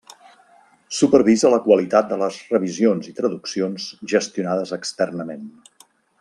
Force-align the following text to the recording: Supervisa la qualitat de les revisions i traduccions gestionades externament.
Supervisa 0.99 1.51
la 1.55 1.59
qualitat 1.67 2.09
de 2.13 2.17
les 2.21 2.39
revisions 2.55 3.11
i 3.13 3.13
traduccions 3.21 3.87
gestionades 4.15 4.75
externament. 4.81 5.47